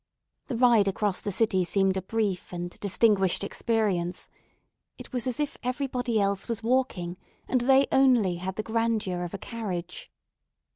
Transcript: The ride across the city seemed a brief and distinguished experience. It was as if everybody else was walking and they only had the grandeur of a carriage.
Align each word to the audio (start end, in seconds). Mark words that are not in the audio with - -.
The 0.47 0.57
ride 0.57 0.87
across 0.87 1.21
the 1.21 1.31
city 1.31 1.63
seemed 1.63 1.95
a 1.95 2.01
brief 2.01 2.51
and 2.51 2.71
distinguished 2.79 3.43
experience. 3.43 4.29
It 4.97 5.13
was 5.13 5.27
as 5.27 5.39
if 5.39 5.59
everybody 5.61 6.19
else 6.19 6.47
was 6.47 6.63
walking 6.63 7.19
and 7.47 7.61
they 7.61 7.85
only 7.91 8.37
had 8.37 8.55
the 8.55 8.63
grandeur 8.63 9.23
of 9.23 9.35
a 9.35 9.37
carriage. 9.37 10.09